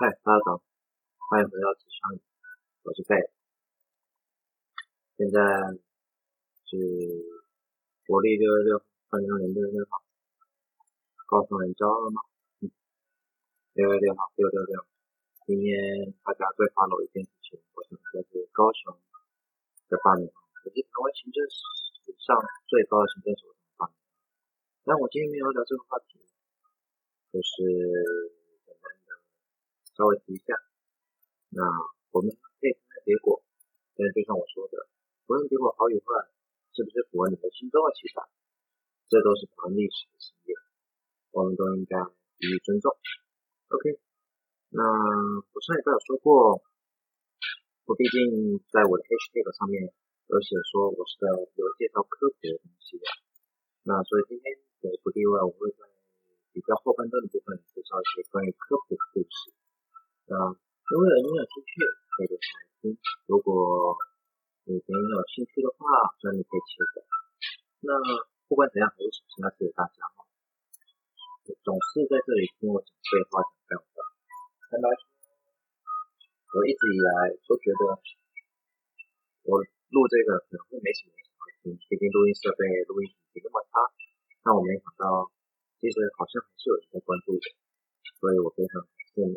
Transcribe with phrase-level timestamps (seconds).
[0.00, 0.62] 嗨，大家好，
[1.28, 2.18] 欢迎回到职场，
[2.82, 3.12] 我是贝。
[5.18, 5.36] 现在
[6.64, 6.74] 是
[8.06, 10.02] 国历六月六，二零二零六月六号。
[11.26, 12.22] 高雄人骄傲了吗？
[12.64, 12.72] 嗯，
[13.74, 14.86] 六月六号，六六六。
[15.44, 15.76] 今天
[16.24, 18.96] 大家最发了一件事情，我想说是高雄
[19.92, 23.94] 的罢免，也是台湾行政史上最高的行政首长罢免。
[24.88, 26.18] 但我今天没有聊这个话题，
[27.30, 28.40] 就是。
[29.96, 30.56] 稍微提一下，
[31.50, 31.62] 那
[32.12, 33.42] 我们可以看看结果。
[33.92, 34.88] 但就像我说的，
[35.28, 36.32] 无论结果好与坏，
[36.72, 38.24] 是不是符合你们心中的期待，
[39.12, 40.56] 这都是台湾历史的经验，
[41.30, 42.00] 我们都应该
[42.40, 42.88] 予以尊重。
[43.68, 44.00] OK，
[44.72, 44.80] 那
[45.52, 46.64] 我上一次有说过，
[47.84, 49.92] 我毕竟在我的 HSP 上面
[50.32, 51.28] 有写说我是个
[51.60, 53.04] 有介绍科普的东西的，
[53.84, 55.84] 那所以今天也不例外，我会在
[56.56, 59.52] 比较后半段的部分介绍一些关于科普的故事。
[60.30, 60.54] 啊，
[60.86, 61.82] 如果有你有兴趣，
[62.14, 62.94] 可以留下来听。
[63.26, 63.98] 如果
[64.64, 66.78] 你没有兴趣的话，那你可以切。
[67.82, 67.90] 那
[68.46, 70.22] 不管怎样，还是首先要谢谢大家哈，
[71.66, 74.06] 总是在这里听我讲废话讲干话。
[74.70, 75.02] 坦白说，
[76.54, 77.82] 我一直以来都觉得
[79.42, 83.90] 我录这个可能会没什么人想要听，毕竟录音设备、录音品质那么差。
[84.46, 85.28] 但我没想到，
[85.82, 87.44] 其实好像还是有人在关注的，
[88.16, 89.36] 所以我非常感谢你。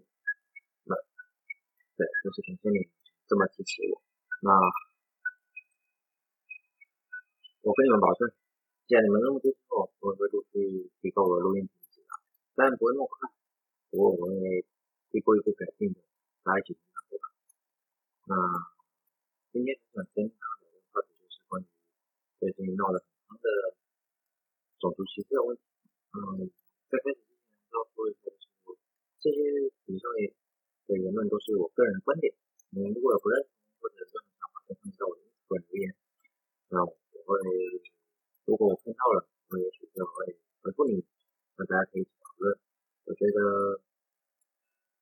[1.95, 2.91] 对，就是感谢你
[3.25, 4.03] 这么支持我。
[4.43, 4.51] 那
[7.63, 8.27] 我跟你们保证，
[8.85, 12.07] 既然你们那么支持我，我会陆续提高我的录音品质的，
[12.53, 13.31] 当然不会那么快，
[13.89, 14.65] 不过我会
[15.11, 16.03] 一步一步改进的，
[16.43, 17.31] 大家一起成长，对吧？
[18.27, 18.35] 那
[19.53, 21.65] 今天想跟大家聊的话题就是关于
[22.43, 23.47] 最近闹得很夯的
[24.83, 25.63] 种族歧视的问题。
[26.11, 26.51] 嗯，
[26.91, 28.51] 在开始之前要说一下的是，
[29.23, 29.39] 这些
[29.87, 30.35] 以上也。
[30.87, 32.29] 的言论都是我个人的观点，
[32.69, 33.49] 你如果有不认同
[33.81, 35.85] 或者任何想法，都欢迎在我的个人留言。
[36.69, 36.93] 那我
[37.25, 37.33] 会，
[38.45, 41.01] 如果我看到了，我也许就会回复你，
[41.57, 42.53] 那大家可以一起讨论。
[43.05, 43.81] 我觉得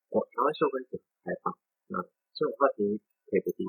[0.08, 1.52] 我台湾社会很开放，
[1.92, 2.00] 那
[2.32, 3.68] 这种话题可以不避。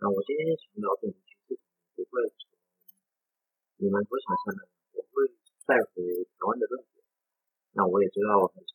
[0.00, 1.60] 那我今天想聊的其实
[1.92, 2.56] 不会从
[3.84, 4.64] 你们所想象的，
[4.96, 5.28] 我会
[5.68, 7.04] 带回台湾的论点。
[7.76, 8.72] 那我也知道我很常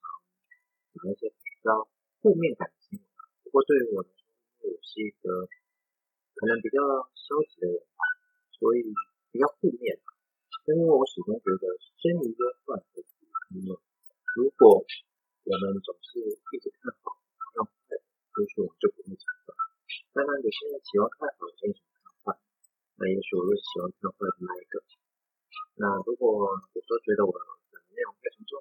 [1.01, 1.88] 有一些比较。
[2.19, 2.99] 负面感情，
[3.43, 4.27] 不过对于我来说，
[4.59, 5.47] 因为我是一个
[6.35, 6.83] 可能比较
[7.15, 8.03] 消极的人吧，
[8.59, 8.83] 所以
[9.31, 9.95] 比较负面。
[10.67, 11.63] 但因为我始终觉得
[12.03, 13.23] 生于忧患何须
[13.63, 13.79] 忧，
[14.35, 17.15] 如果我们总是一直看好，
[17.55, 19.55] 看坏，也许我们就不会成长。
[20.11, 22.39] 当然，有些人喜欢看好，有些人喜欢看坏，
[22.99, 24.83] 那也许我就喜欢看坏的那一个。
[25.79, 27.39] 那如果有时候觉得我的
[27.95, 28.59] 内容太沉重，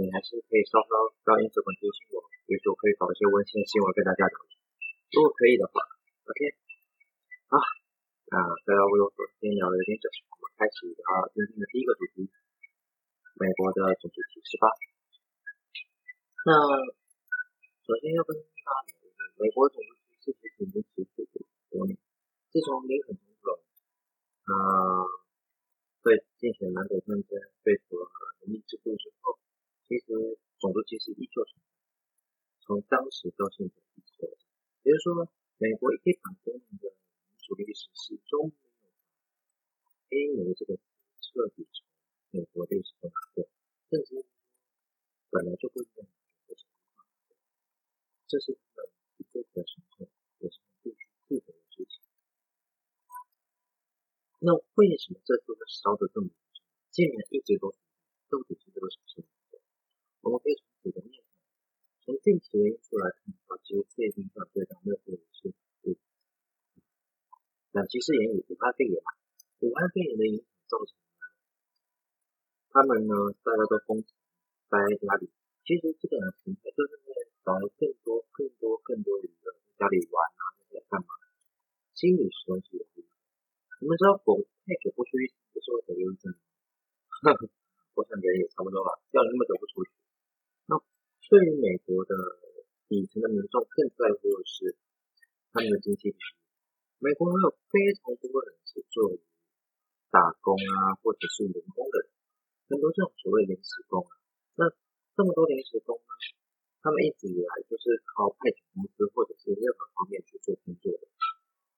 [0.00, 0.92] 你还是可以稍稍
[1.28, 2.24] 到 Instagram 提醒我。
[2.48, 4.34] 也许我可以找一些温馨的新闻跟大家聊，
[5.12, 5.84] 如果可以的话
[6.28, 6.40] ，OK，
[7.52, 7.56] 啊，
[8.28, 11.04] 那不要为我说今天聊的有点久，我们开始聊
[11.36, 12.28] 今天的第一个主题，
[13.36, 14.66] 美国的种族歧视吧。
[16.44, 16.50] 那
[17.84, 19.92] 首先要跟大家聊一下，美国种族
[20.24, 21.28] 歧视其实已经持续
[21.68, 21.96] 多年，
[22.48, 23.60] 自从林肯总统
[24.48, 24.54] 啊
[26.02, 27.30] 对进行南北战争
[27.62, 28.08] 废除了
[28.44, 29.38] 奴隶制度之后，
[29.88, 31.62] 其实种族歧视依旧存在。
[32.60, 34.38] 从当时到现在一直存在，
[34.84, 35.28] 也就是说，
[35.58, 38.88] 美国一百多年的民主历史始终没有
[39.82, 40.78] 把黑奴这个
[41.20, 41.84] 彻底从
[42.30, 43.44] 美国历史中拿掉，
[43.90, 44.24] 甚至
[45.30, 47.06] 本来就不应该有这种情况，
[48.28, 52.00] 这是他们一辈子的传统，也是必须负责的事情。
[54.38, 56.64] 那为什么这次会烧得这么严重？
[56.90, 57.70] 竟然一直都
[58.28, 59.24] 到底是这个什么
[60.22, 61.18] 我们可以从几个面。
[62.06, 65.50] 从近期的因素来看的话，其实最近上最大热度的是
[65.82, 65.98] 武，
[67.74, 69.10] 那其实也与武汉肺炎嘛，
[69.66, 71.02] 武汉肺炎的影响造成了
[72.70, 74.14] 他们呢，大家都封城
[74.70, 75.30] 在家里。
[75.66, 77.10] 其实这个平台就是在
[77.42, 81.10] 找更多、更多、更多的人在家里玩啊，在干嘛？
[81.94, 82.86] 心理时钟是有。
[83.82, 86.38] 你们知道狗太久不出去，不是会得忧郁症吗？
[87.94, 89.90] 我想人也差不多吧，要那么久不出去。
[90.66, 90.78] 那
[91.28, 92.12] 对于美国的
[92.88, 94.76] 底层的民众，更在乎的是
[95.52, 96.22] 他们的经济利益。
[96.98, 99.16] 美国还有非常多人是做
[100.12, 102.06] 打工啊，或者是员工的，
[102.68, 104.12] 很多这种所谓临时工啊。
[104.54, 104.70] 那
[105.16, 106.12] 这么多临时工呢，
[106.84, 111.08] 他们一直以来就是靠派遣公司或者是任何方面去做工作的。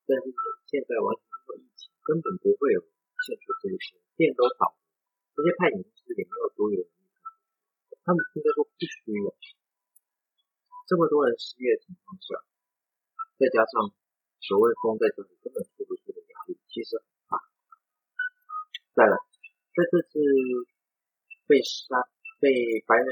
[0.05, 2.83] 但是呢现在完全没有疫情，根本不会有
[3.25, 4.77] 欠缺这些店都倒，
[5.33, 6.91] 这些派遣公司也没有多余的。
[8.05, 9.33] 他们应该说不需要，
[10.85, 12.37] 这么多人失业的情况下，
[13.41, 13.89] 再加上
[14.45, 17.41] 所谓封在这里根本出不去的压力，其实很大。
[18.93, 19.17] 再来，
[19.73, 20.21] 在这次
[21.49, 21.97] 被杀、
[22.45, 22.53] 被
[22.85, 23.09] 白人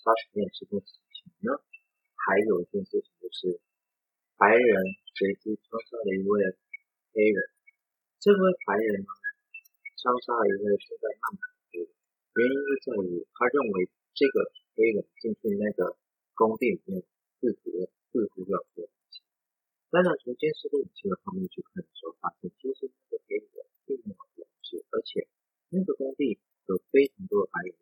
[0.00, 0.64] 杀死这件事
[1.12, 1.52] 情呢，
[2.16, 3.60] 还有一件事情就是，
[4.40, 4.72] 白人
[5.20, 6.56] 随机枪杀了一位
[7.12, 7.38] 黑人。
[8.24, 9.12] 这位白人呢，
[10.00, 11.92] 枪杀了一位住在曼谷的黑人，
[12.40, 13.84] 原因是在于他认为
[14.20, 15.96] 这个黑人进去那个
[16.36, 17.00] 工地里面。
[17.40, 19.24] 自觉自觉要做东西。
[19.88, 23.48] 当然，从监视录影器的方面去看的时候，发现其实那个黑人
[23.88, 25.24] 并没有做东西，而且
[25.72, 26.36] 那个工地
[26.68, 27.72] 有非常多的白人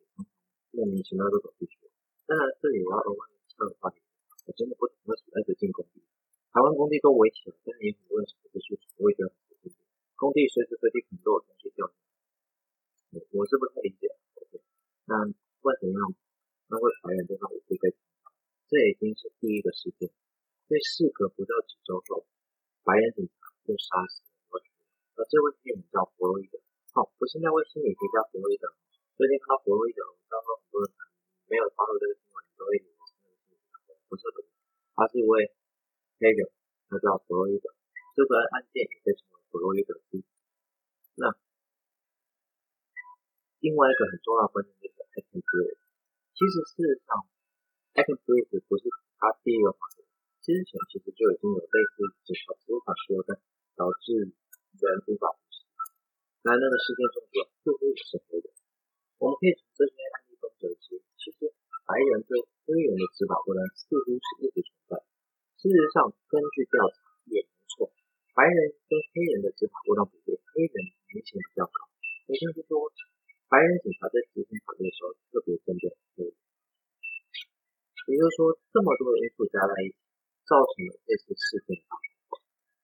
[0.71, 1.91] 莫名其妙都走进去。
[2.31, 3.99] 当然，这里我要额外插个话题，
[4.47, 6.07] 我真的不懂为什么要进工地。
[6.55, 9.83] 台湾工地都围起来，但是也很多人想出去，我也觉得很不理解。
[10.15, 11.91] 工地随时随地可能都有东西掉。
[13.35, 14.07] 我是不太理解。
[15.11, 15.99] 那不管怎样，
[16.71, 17.75] 那位白人就让我被。
[18.69, 20.13] 这已经是第一个事件，
[20.69, 22.27] 在事隔不到几周后，
[22.85, 24.85] 白人警察就杀死了一位黑人，
[25.17, 26.61] 而这位黑人叫弗洛伊德。
[26.93, 28.67] 好，我现在为心理学家弗洛伊德。
[29.15, 30.91] 最近看到弗洛伊德，我知道很多人
[31.47, 34.43] 没有发到这个新闻，都会以为是那个心理学家，不是的，
[34.99, 35.55] 他是一位
[36.19, 36.51] 黑人，
[36.91, 37.71] 他叫弗洛伊德。
[38.19, 40.11] 这个案件也被称为弗洛伊德案。
[41.15, 41.31] 那
[43.63, 45.79] 另外一个很重要的关键就是爱情之类，
[46.35, 47.23] 其实事实上。
[47.95, 48.83] I can prove 不是
[49.23, 50.03] 他第一个发现，
[50.43, 53.39] 之前其实就已经有类似警察执法失当
[53.79, 55.63] 导致人无法呼吸。
[56.47, 58.47] 那那个事件中的似乎也是黑人。
[59.19, 61.51] 我们可以从这些案例中得知，其实
[61.83, 65.03] 白人对黑人的执法不当似乎是一直存在。
[65.69, 66.97] 事实上，根据调查
[67.29, 67.93] 也没错，
[68.33, 70.75] 白人跟黑人的执法不当比例，黑人
[71.13, 71.77] 明显比较高。
[72.25, 72.89] 也就是说，
[73.53, 76.33] 白人警察在执行法律的时候特别针对黑人。
[78.09, 80.01] 也就是说，这么多的因素加在一起，
[80.49, 82.09] 造成了这次事件发生。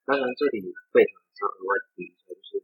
[0.04, 0.60] 当然，这里
[0.92, 2.60] 非常想额外提一下，就是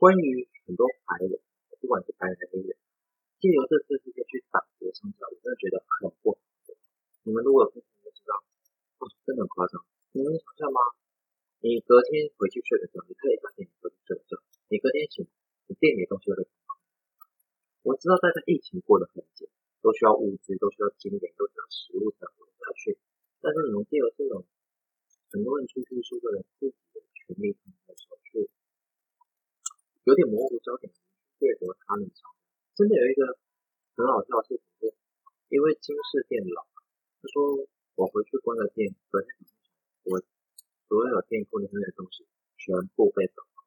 [0.00, 1.36] 关于很多白人，
[1.76, 2.72] 不管是白人还是黑人，
[3.36, 6.40] 借由这次事件去打劫商家，我真的觉得很不好。
[7.28, 8.32] 你们如果有听就知道，
[9.04, 9.84] 哇，真的很夸张。
[10.16, 10.80] 你能想象吗？
[11.60, 14.40] 你隔天回去睡个觉，你可以发现你隔天睡个觉，
[14.72, 15.28] 你隔天醒，
[15.68, 16.72] 你店里东西都被抢光。
[17.84, 19.44] 我知道大家疫情过得很紧。
[19.80, 22.98] 都需要物资，都需要金钱，都需要食物才活下去。
[23.40, 24.44] 但是你们借由这种
[25.30, 28.50] 很多人出去是为了自己的权利的时候，去
[30.02, 30.90] 有点模糊焦点，
[31.38, 32.10] 掠夺他们。
[32.74, 33.38] 真的有一个
[33.94, 34.96] 很好笑的事情是，
[35.48, 36.66] 因为金饰店老，
[37.22, 39.30] 他说我回去关了店，昨天
[40.10, 40.18] 我
[40.88, 42.26] 所有店铺里面的东西
[42.58, 43.62] 全部被走了，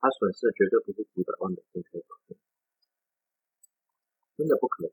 [0.00, 2.36] 他损失绝对不是几百万美金可以搞定，
[4.36, 4.90] 真的不可能。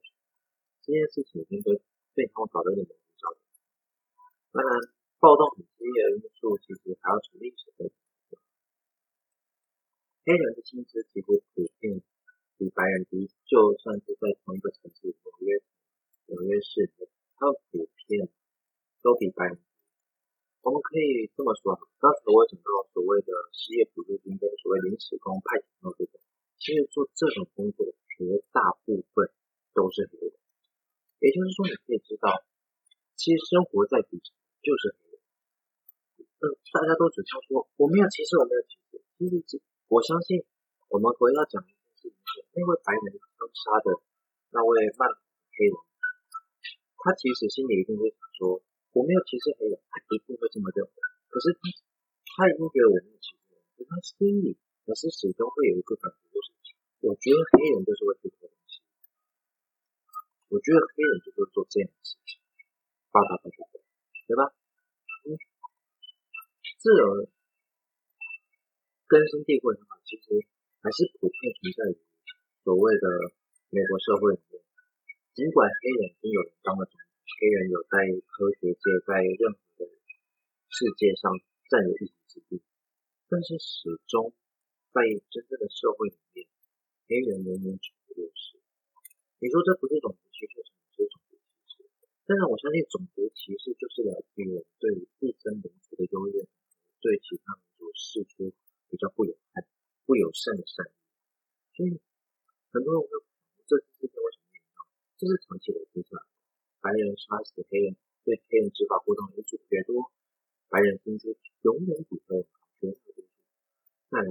[0.86, 1.72] 这件事情已经被
[2.12, 3.40] 被他们搞得有点模糊焦点。
[4.52, 4.68] 当然，
[5.16, 7.96] 暴动很激烈的因素其实还要从历史背景。
[10.28, 12.04] 黑人的薪资几乎普遍
[12.60, 15.56] 比白人低，就算是在同一个城市纽约，
[16.28, 16.92] 纽约市，
[17.40, 18.28] 他们普遍
[19.00, 19.62] 都比白人低。
[20.60, 26.20] 我们可以这么说，刚才我讲到所谓的失业补助金跟所谓临时工派遣到这种，
[26.60, 29.30] 其实做这种工作绝大部分
[29.72, 30.34] 都是黑人。
[31.22, 32.44] 也就是说，你可以知道，
[33.14, 35.16] 其实生活在底层就是黑人。
[36.42, 36.44] 嗯，
[36.74, 38.98] 大家都只想说我没有歧视，我没有歧视。
[39.14, 40.42] 其实，我相信
[40.90, 42.18] 我们回到讲一件事情，
[42.50, 44.02] 那位白人枪杀的
[44.50, 45.06] 那位曼
[45.54, 45.78] 黑人，
[46.98, 48.58] 他其实心里一定会想说，
[48.90, 50.90] 我没有歧视黑人，他一定会这么认为。
[51.30, 51.62] 可是他，
[52.34, 56.50] 他已经觉得我没有歧视人，可他心里可是始终会有一个感觉，就是
[57.06, 58.82] 我觉得黑人就是会去偷东西。
[60.50, 62.42] 我觉得黑人就会做这样的事情，
[63.14, 63.78] 发达不发达，
[64.26, 64.42] 对吧？
[65.30, 65.38] 嗯，
[66.82, 67.30] 这种
[69.06, 70.42] 根深蒂固的话，其实
[70.82, 72.02] 还是普遍存在于
[72.66, 73.06] 所谓的
[73.70, 74.58] 美国社会里面。
[75.30, 77.06] 尽管黑人已经有人当了总统，
[77.38, 79.94] 黑人有在科学界、在任何的
[80.74, 81.38] 世界上
[81.70, 82.58] 占有一席之地，
[83.30, 84.34] 但是始终
[84.90, 86.42] 在真正的社会里面，
[87.06, 88.58] 黑人仍然处于劣势。
[89.38, 90.66] 你说这不是种族歧视，
[90.98, 91.86] 是种族歧视？
[92.26, 94.90] 但是我相信种族歧视就是来自于我们对
[95.22, 96.42] 自身民族的优越，
[96.98, 98.50] 对其他民族释出
[98.88, 99.66] 比较不友善、
[100.04, 100.94] 不友善的善意。
[101.76, 102.00] 所以
[102.72, 103.24] 很多人会问，
[103.66, 104.86] 这次事件为什么严重？
[105.18, 106.22] 这是长期累积下来，
[106.80, 110.12] 白人杀死黑人，对黑人执法不当因素越多，
[110.68, 113.36] 白人工资永远比黑人高，永远比黑人高。
[114.08, 114.30] 再来，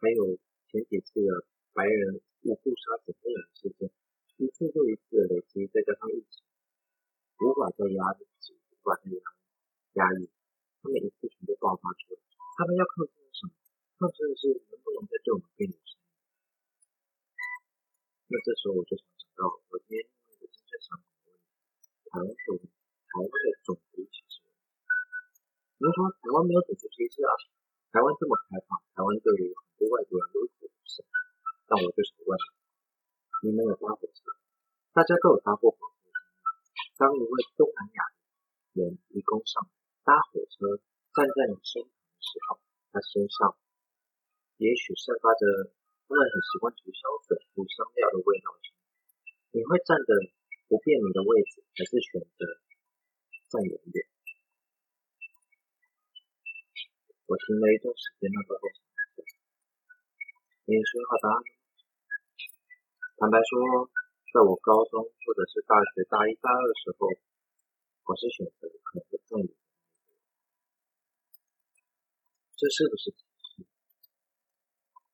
[0.00, 0.38] 还有
[0.70, 3.90] 前几次的白人无故杀死黑人的事件。
[4.38, 6.46] 一次又一次的累积，再加上疫情，
[7.42, 9.18] 无法再压抑，无法再压
[9.94, 10.30] 压抑，
[10.80, 12.20] 他们一次全部爆发出来。
[12.56, 13.52] 他们要抗争的是什么？
[13.98, 16.06] 抗争的是能不能在对我们变有声音。
[18.30, 21.42] 那这时候我就想想到，我今天另外一个精神上的问题，
[22.06, 24.70] 台湾的台湾的种族歧视问题。
[25.74, 27.34] 比如说台湾没有种族歧视啊，
[27.90, 31.02] 台湾这么开放，台湾对于很多外国人都是友善。
[31.66, 32.30] 但我就是问，
[33.42, 34.30] 你们有搭火车？
[34.94, 36.06] 大家都有搭过火车。
[37.02, 38.00] 当一位东南亚
[38.78, 39.66] 人一共上
[40.06, 40.78] 搭火车，
[41.18, 42.62] 站在你身旁的时候，
[42.94, 43.58] 他身上
[44.58, 45.72] 也许散发着
[46.06, 48.52] 他们很习惯涂香水、涂香料的味道。
[49.56, 50.10] 你会站的
[50.68, 52.44] 不便民的位置，还是选择
[53.48, 54.04] 站远一点？
[57.24, 58.66] 我停了一段时间，那个在
[59.24, 59.32] 想，
[60.68, 61.38] 你说好答案？
[63.16, 63.90] 坦白说。
[64.30, 67.08] 在我高中或者是大学大一、大二的时候，
[68.04, 69.48] 我是选择可能更远。
[72.54, 73.10] 这是不是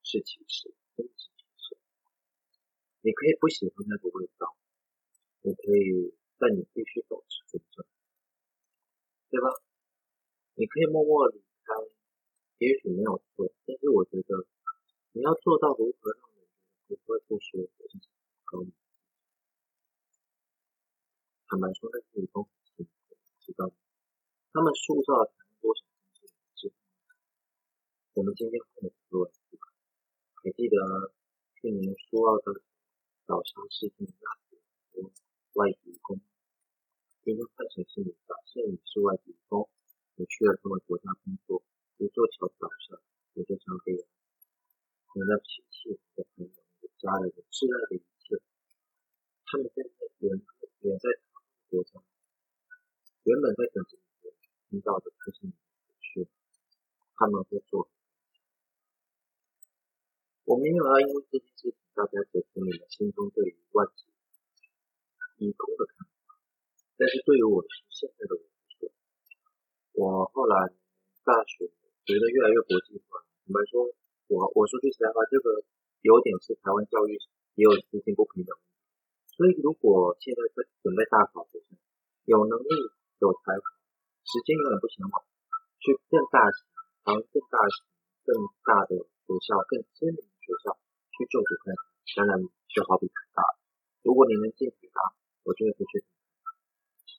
[0.05, 1.75] 是歧视，真的是歧视。
[3.01, 4.55] 你可以不喜欢那个味道，
[5.41, 7.83] 你可以，但你必须保持尊重，
[9.31, 9.49] 对吧？
[10.53, 11.73] 你可以默默离开，
[12.59, 14.45] 也许没有错，但是我觉得
[15.11, 16.45] 你要做到如何让人
[16.87, 18.07] 觉得不会不舒服，这是
[18.45, 18.63] 高。
[21.47, 23.73] 坦白说，那是理工很辛苦，知道吗？
[24.53, 26.73] 他们塑造了台湾多少东西之后，
[28.13, 29.33] 我们今天会很多人。
[30.45, 30.77] 还记得
[31.57, 32.61] 去年说到的
[33.25, 34.45] 早餐事件，那很
[34.93, 35.11] 多
[35.53, 36.21] 外籍工，
[37.23, 39.67] 今天换成是你，假设你是外籍工，
[40.13, 41.63] 你去了他们国家工作，
[41.97, 43.01] 一座桥早上，
[43.33, 44.05] 你就像这样，
[45.15, 48.37] 你的亲戚、你的朋友、你的家人、你挚爱的一切，
[49.49, 50.45] 他们在那边，
[50.81, 51.09] 远在。
[51.71, 51.99] 国家
[53.23, 54.29] 原本在等着你
[54.69, 55.57] 听到的，可是你不
[55.99, 56.29] 去，
[57.15, 57.89] 他们会做。
[60.45, 64.05] 我没有要因为这件事情，大家解释你们心中对于外籍
[65.41, 66.37] 移工的看法。
[67.01, 68.93] 但是对于我是现在的我来说，
[69.97, 70.69] 我后来
[71.25, 71.65] 大学
[72.05, 73.25] 觉得越来越国际化。
[73.41, 73.89] 坦白说，
[74.29, 75.65] 我我说句实在话，这个
[76.05, 77.17] 有点是台湾教育
[77.57, 78.53] 也有资金不平等。
[79.33, 81.73] 所以，如果现在在准备大考学生，
[82.29, 82.69] 有能力、
[83.17, 83.65] 有才华，
[84.21, 85.25] 时间永远不嫌晚，
[85.81, 86.69] 去更大型、
[87.01, 87.17] 更
[87.49, 87.81] 大型、
[88.29, 88.29] 更
[88.61, 88.93] 大的
[89.25, 90.77] 学校、更知名学校
[91.17, 91.81] 去就读看看。
[92.21, 92.37] 当然，
[92.69, 93.41] 就好比台大，
[94.05, 96.05] 如果你能进台大，我就会去。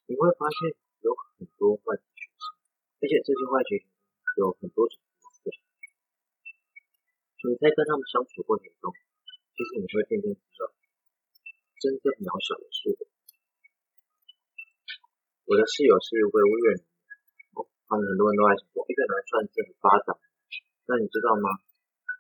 [0.07, 0.71] 你会发现
[1.03, 2.55] 有很多外籍学生，
[3.03, 3.91] 而且这些外籍学生
[4.39, 5.03] 有很多种。
[7.47, 8.91] 你在跟他们相处过程中，
[9.55, 10.67] 其实你会渐渐知道。
[11.79, 12.91] 真正渺小的数。
[15.47, 16.91] 我的室友是一位越南人，
[17.87, 20.19] 他们很多人都爱说越南算是很发达。
[20.91, 21.66] 那你知道吗？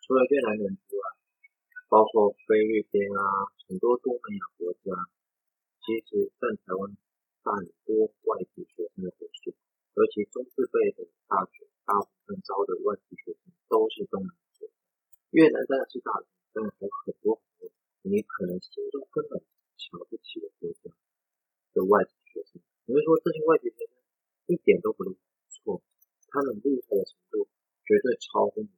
[0.07, 1.03] 除了越南人之外，
[1.91, 4.95] 包括菲律宾啊，很多东南亚国家，
[5.83, 6.95] 其实占台湾
[7.43, 9.51] 大很多外籍学生的人数。
[9.99, 14.71] 尤其中四辈的大学，大部分招的外籍学生都是东南亚。
[15.35, 17.75] 越南当然是大的，但还有很多很多。
[18.07, 19.43] 你可能心中根本
[19.75, 20.95] 瞧不起的国家
[21.75, 23.99] 的外籍学生，你会说这些外籍学生
[24.47, 25.19] 一点都不厉害？
[25.51, 25.83] 错，
[26.31, 27.51] 他们厉害的程度
[27.83, 28.71] 绝对超乎你。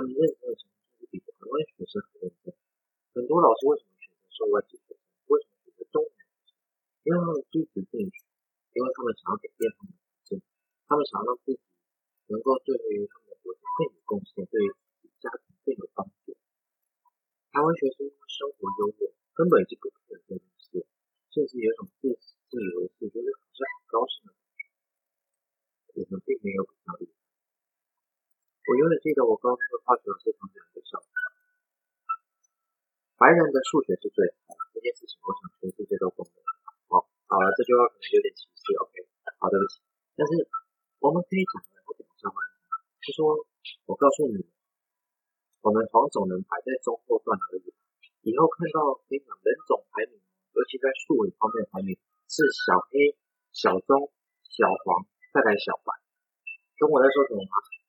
[0.00, 2.56] 他们认真的程度甚至比台湾学生还认真。
[3.12, 5.04] 很多老师为什么选择受外籍学生？
[5.28, 6.56] 为什么选择中南学生？
[7.04, 8.24] 因为他们积极进取，
[8.72, 10.40] 因为他们想要改变他们的环境，
[10.88, 11.60] 他们想要让自己
[12.32, 14.72] 能够对于他们的国家更有贡献，对于
[15.20, 16.32] 家庭更有帮助。
[17.52, 18.72] 台湾学生生活。
[18.80, 20.80] 优越，根本就不可能这件事，
[21.28, 22.08] 甚至有一种自
[22.48, 24.64] 自以为是，就是好像很高兴的感觉。
[25.92, 27.20] 我们并没有比较厉害。
[28.70, 31.10] 我永远记得我高中的化学老师讲的一个笑话：
[33.50, 34.62] 白人的数学是最好的。
[34.70, 36.38] 这件事情，我想全世界都公认。
[36.86, 38.94] 好，好了，这句话可能有点歧视，OK？
[39.42, 39.82] 好，对不起。
[40.14, 40.46] 但是
[41.02, 42.38] 我们可以讲的，他讲的笑话
[43.02, 43.42] 是说，
[43.90, 44.46] 我告诉你。
[45.60, 47.74] 我们黄种人排在中后段而已。
[48.22, 50.14] 以后看到跟你讲人种排名，
[50.54, 51.98] 尤其在数理方面排名
[52.30, 53.18] 是小黑、
[53.50, 54.08] 小棕、
[54.46, 55.04] 小黄，
[55.34, 55.92] 再来小白。
[56.78, 57.42] 懂我在说什么？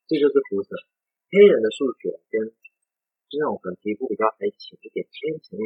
[0.10, 0.74] 这就是肤色。
[1.30, 2.52] 黑人的数学跟
[3.32, 5.08] 这种可能皮肤比较还浅一点、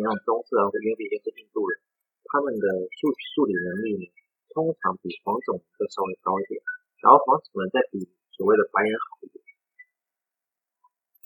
[0.05, 1.81] 偏浅一点，那种棕色啊，或者毕竟是印度人，
[2.29, 4.05] 他们的数数理能力呢，
[4.53, 6.61] 通常比黄种人会稍微高一点。
[7.01, 8.05] 然后黄种人再比
[8.37, 9.41] 所谓的白人好一点。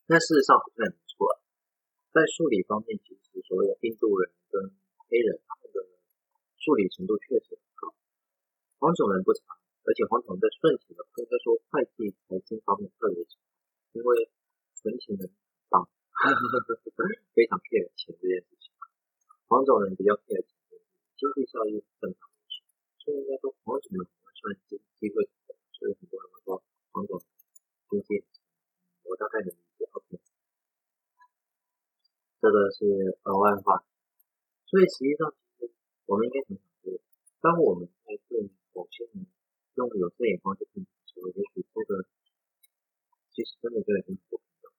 [0.07, 1.27] 但事实上好像也没错，
[2.15, 4.71] 在数理方面，其实所谓的印度人跟
[5.07, 5.83] 黑人，他们的
[6.57, 7.93] 数理程度确实很高。
[8.79, 13.39] 黄种人不长，而且黄种人在顺钱的，应该说会计财经方面特别强，
[13.93, 14.31] 因为
[14.75, 15.35] 存钱的很
[15.69, 15.87] 棒，
[17.35, 18.68] 非常 care 钱这件事情。
[19.49, 20.53] 黄种人比较 care 钱，
[21.17, 22.45] 经济效益正常的，
[23.01, 24.05] 所以应该说黄种人
[24.37, 25.25] 算机机会，
[25.73, 26.61] 所以很多人会说
[26.93, 27.25] 黄种人
[27.89, 28.23] 经济，
[29.09, 29.89] 我大概能理解。
[29.89, 30.21] OK，
[32.39, 33.83] 这个是额外话，
[34.69, 35.73] 所以实际上其实
[36.05, 36.93] 我们应该怎么想？
[37.41, 39.25] 当我们在对某些人
[39.81, 42.05] 用有色眼光去看的时候，也许这个
[43.33, 44.71] 其实真的就已经不平等。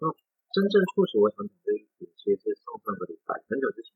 [0.00, 0.08] 那
[0.54, 3.90] 真正促使我想讲这一点，其实是上上个礼拜很久之前，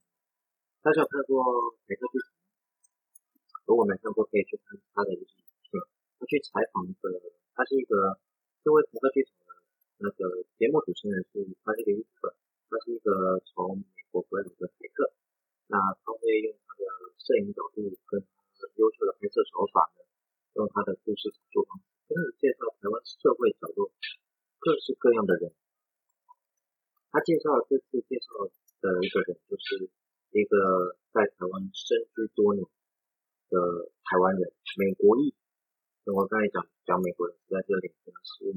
[0.83, 1.39] 大家有看过
[1.87, 2.43] 台客剧场吗？
[3.63, 5.79] 如果没看过，可以去看他的一个影片。
[6.19, 7.15] 他去采访的，
[7.55, 8.19] 他是一个
[8.67, 9.55] 这位台客剧场的
[10.03, 12.35] 那个节目主持人是他是一个日本，
[12.67, 15.15] 他是一个从美国回来的台客。
[15.71, 16.83] 那他会用他的
[17.23, 18.19] 摄影角度跟
[18.83, 20.03] 优秀的拍摄手法呢，
[20.59, 23.95] 用他的故事讲述方式，跟你介绍台湾社会角落
[24.59, 25.55] 各式各样的人。
[27.11, 28.49] 他介绍这次介绍
[28.81, 29.93] 的一个人，就是
[30.33, 32.65] 一个在台湾深居多年
[33.53, 33.61] 的
[34.09, 34.49] 台湾人，
[34.81, 35.37] 美国裔。
[36.09, 38.57] 我刚才讲讲美国人在这里可能是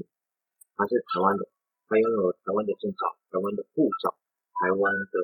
[0.72, 1.52] 他是台湾的，
[1.84, 4.16] 他拥有台湾的证照，台湾的护照。
[4.56, 5.16] 台湾的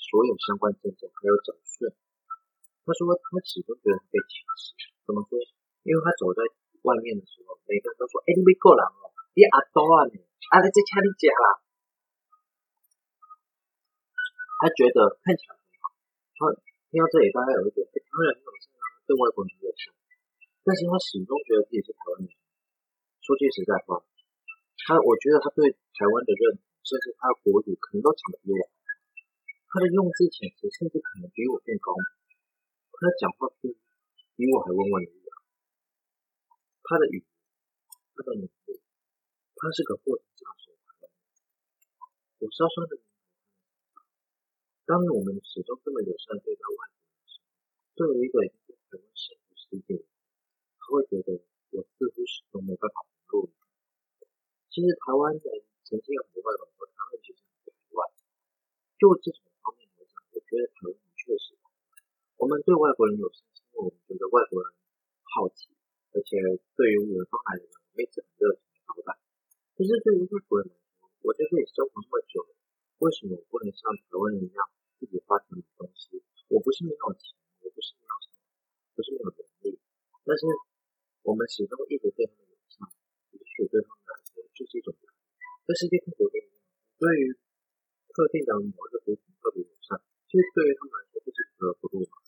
[0.00, 4.72] 所有相关证件还有缴税，他说他始终觉得被歧视。
[5.04, 5.36] 怎么说？
[5.84, 6.40] 因为他走在
[6.88, 10.24] 外面的时候，每个人都说：“哎，你没过来哦，你阿多啊你，
[10.56, 11.60] 阿在家里家啦。”
[14.74, 15.94] 觉得看起来很好。
[16.34, 16.50] 他
[16.90, 19.94] 听到这里，大概有一点，哎，台湾人很友善啊，对外国人很友善。
[20.66, 22.30] 但是他始终觉得自己是台湾人。
[23.24, 24.02] 说句实在话，
[24.84, 26.62] 他我觉得他对台湾的认同。
[26.84, 28.68] 甚至他的国语可能都讲得比我好，
[29.72, 33.72] 他的用字遣词甚至可能比我更高，他讲话比
[34.36, 35.32] 比我还温文儒雅，
[36.84, 37.28] 他的语言，
[38.12, 38.76] 他的能力，
[39.56, 41.08] 他是个货真价实的人。
[42.44, 43.00] 我稍稍的，
[44.86, 47.40] 当我们始终这么友善对待外国人时，
[47.96, 50.04] 作为一个已经在台湾生活十几年，
[50.78, 51.40] 他会觉得
[51.72, 53.50] 我似乎始终没办法融入。
[54.70, 55.44] 其实台湾人。
[55.84, 58.08] 曾经有很多外国人说，他们其实很排外。
[58.96, 61.52] 就这种方面来讲，我觉得台湾确实，
[62.40, 64.72] 我们对外国人有信心，我们觉得外国人
[65.28, 65.68] 好奇，
[66.16, 66.40] 而且
[66.72, 69.20] 对于远方来的人，我们一直很热情的招待。
[69.76, 72.56] 可是对于外国人来说，我在这里生活那么久了，
[73.04, 74.64] 为什么我不能像台湾人一样
[74.96, 76.24] 自己发展东西？
[76.48, 78.40] 我不是没有钱，我不是没有什么，
[78.96, 79.76] 不是没有能力，
[80.24, 80.48] 但是
[81.20, 82.88] 我们始终一直对他们友善，
[83.36, 84.96] 也许对他们来说就是一种。
[85.68, 86.48] 在世界各国一样，
[86.96, 87.36] 对于
[88.08, 90.00] 特定的某一个族群特别友善，
[90.32, 92.24] 其实对于他们来说就是格格不入嘛。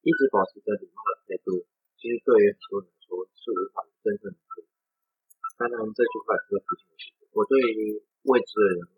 [0.00, 1.68] 一直保持着礼貌的态度，
[2.00, 4.72] 其实对于很多人来说是无法真正的可以。
[5.60, 7.28] 当然，这句话也是个提醒的事情。
[7.36, 8.88] 我对于未知的人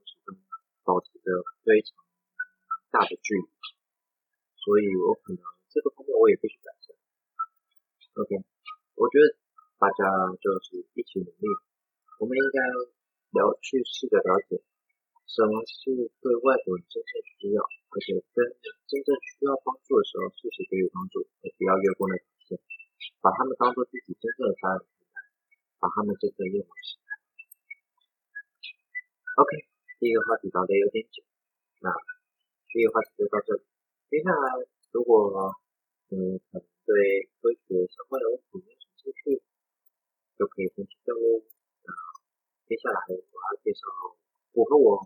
[0.86, 1.26] 保持着
[1.66, 1.98] 非常
[2.94, 3.50] 大的距离，
[4.54, 5.42] 所以我可能
[5.74, 6.94] 这个方面我也必须改善。
[8.22, 8.46] OK，
[8.94, 9.34] 我觉得
[9.82, 10.06] 大家
[10.38, 11.44] 就是一起努力，
[12.22, 12.62] 我们应该。
[13.36, 14.56] 了去试着了解
[15.28, 15.92] 什么是
[16.24, 18.38] 对外国人真正需要，而且真
[18.88, 22.56] 真正需要帮助的时候，适时给予帮助，也不要越过那条线，
[23.20, 25.20] 把他们当做自己真正的家人看待，
[25.80, 27.08] 把他们真正用为心态。
[29.36, 29.68] OK，
[29.98, 31.24] 第一个话题聊得有点久，
[31.80, 31.88] 那
[32.68, 33.64] 第一个话题就到这里。
[34.12, 34.60] 接下来，
[34.92, 35.56] 如果
[36.12, 39.40] 嗯可能对科学相关的问题有兴趣，
[40.36, 41.40] 就可以分享哦。
[42.68, 43.88] 接下来我要介绍
[44.52, 45.00] 符合我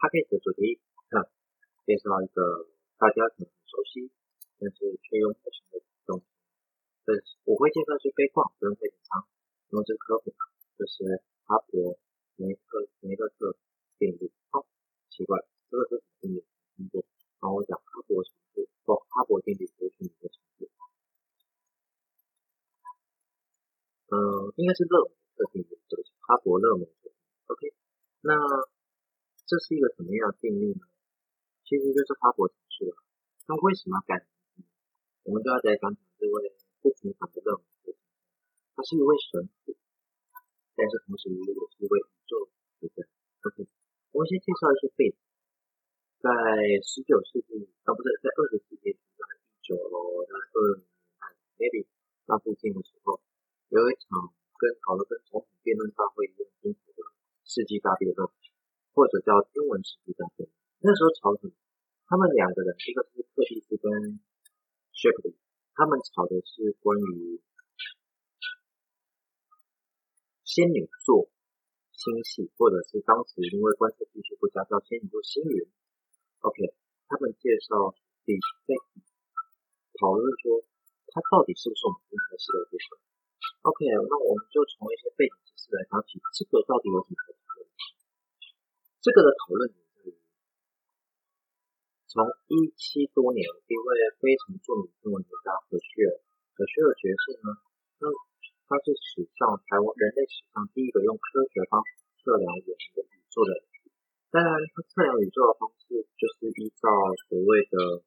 [0.00, 0.80] package 的主题，
[1.12, 1.20] 那
[1.84, 4.08] 介绍一个大家可能很熟悉，
[4.56, 6.24] 但是却又陌生的东西。
[7.04, 7.12] 这
[7.44, 9.28] 我会介绍一些飞矿，不用太紧张，
[9.76, 10.32] 用这个科普
[10.80, 12.00] 就是哈勃
[12.40, 13.52] 梅特梅特特
[14.02, 14.32] 定律。
[14.50, 14.66] 好，
[15.14, 15.38] 奇怪，
[15.70, 16.42] 这个是什么定律？
[16.74, 17.06] 听过？
[17.38, 20.66] 然后我讲哈勃程度，不，哈勃定律就是你的程度。
[24.10, 25.06] 嗯，应该是热。
[25.38, 27.16] 这定律就是哈勃勒梅特定律。
[27.46, 27.72] OK，
[28.26, 28.34] 那
[29.46, 30.82] 这是一个什么样的定律呢？
[31.62, 32.98] 其实就是哈勃常数了。
[33.46, 34.66] 那为什么要改名字呢？
[35.22, 36.50] 我们就要再讲讲这位
[36.82, 37.94] 不平凡的勒梅特。
[38.74, 39.78] 他是一位神父，
[40.74, 43.06] 但是同时也是一位宇宙学家。
[43.48, 43.66] OK，
[44.12, 45.16] 我们先介绍一些背景。
[46.20, 46.28] 在
[46.84, 50.84] 十九世纪，啊，不是在二十世纪，在一九到二零
[51.56, 51.88] maybe
[52.26, 53.18] 那附近的时候，
[53.72, 57.00] 有一场跟搞得跟总统辩论大会一样英国的
[57.42, 58.28] 世纪大辩论，
[58.92, 60.52] 或者叫中文世纪大辩论。
[60.84, 61.54] 那时候吵什么？
[62.06, 64.20] 他们两个人，一个是特蒂斯跟
[64.92, 65.34] Shipley，
[65.72, 67.40] 他们吵的是关于
[70.44, 71.31] 仙女座
[72.02, 75.62] 星系，或者是当时因为观测技术不佳叫仙女座星云。
[76.42, 76.58] OK，
[77.06, 77.94] 他们介绍
[78.26, 78.34] 比
[78.66, 78.74] 在
[80.02, 80.66] 讨论说
[81.14, 82.98] 它到底是不是我们银河系的一部分。
[83.70, 87.70] OK，那我们就从一些背景知识来讲起，这个到底有什么可讨论？
[88.98, 90.18] 这个的讨论是
[92.10, 93.86] 从一七多年，一位
[94.18, 96.18] 非常著名的天文学家何薛尔，
[96.58, 97.54] 何薛尔爵士呢，
[98.02, 98.10] 那
[98.72, 103.52] 他是史上台湾人类史上第一个用科学方式测量我们的宇宙的。
[104.32, 106.88] 当然，他测量宇宙的方式就是依照
[107.28, 108.00] 所谓的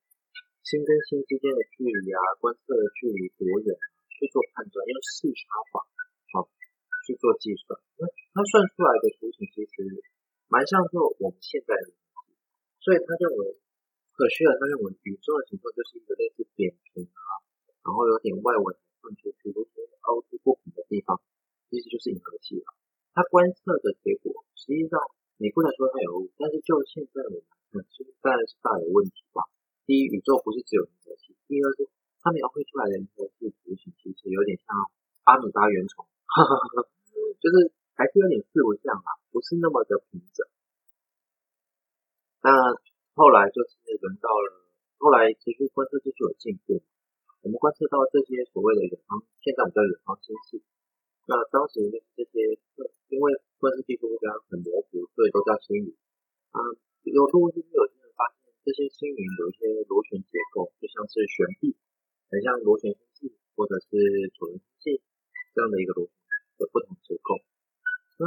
[0.65, 3.77] 星跟星之间的距离啊，观测的距离多远。
[4.15, 5.43] 去做判断，用视差
[5.75, 5.83] 法
[6.31, 6.47] 好
[7.03, 7.75] 去做计算。
[7.99, 9.75] 那他算出来的图形其实
[10.47, 11.91] 蛮像做我们现在的，
[12.79, 13.59] 所以他认为
[14.15, 17.43] 可需要他认为宇宙的情况就是一个类似扁平啊，
[17.83, 18.65] 然后有点外围
[19.05, 19.69] 看出去，如果
[20.09, 21.21] 凹凸不平的地方，
[21.69, 22.65] 其实就是银河系了。
[23.13, 24.97] 它观测的结果，实际上
[25.37, 29.45] 你不能说它有误，但是就现在我们看，其实当然是大有问题吧。
[29.85, 31.85] 第一，宇宙不是只有银河系；第二是。
[32.25, 34.65] 他描绘出来的银河系图形其实有点像
[35.25, 36.07] 阿米巴原虫，
[37.37, 40.41] 就是还是有点四不像啊，不是那么的平整。
[42.41, 42.49] 那
[43.13, 44.65] 后来就是轮到了，
[44.97, 46.81] 后来其实观测技术有进步，
[47.45, 50.65] 我们观测到这些所谓的远方，现在我们叫远方星系。
[51.29, 52.57] 那当时就是这些，
[53.13, 53.25] 因为
[53.61, 55.93] 观测技术比较很模糊，所以都叫星云。
[56.49, 56.57] 啊，
[57.05, 61.77] 有陆续有些人发现这些星云有一些螺旋结构，就像是悬臂。
[62.33, 63.93] 很像螺旋星系或者是
[64.33, 65.05] 椭圆星系
[65.53, 66.17] 这样的一个螺旋
[66.57, 67.37] 的不同结构。
[68.17, 68.25] 那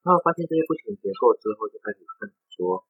[0.00, 2.88] 他们发现这些不同结构之后，就开始探讨说，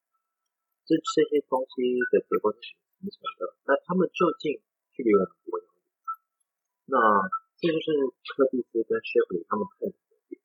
[0.87, 3.51] 这这些东西的结构是怎么形成的？
[3.67, 4.63] 那他们究竟
[4.95, 5.67] 距离我们多远？
[6.87, 6.95] 那
[7.59, 7.91] 这就是
[8.31, 10.39] 柯蒂斯跟谢普里他们看的东西。